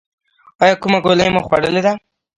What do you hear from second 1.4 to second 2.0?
خوړلې ده؟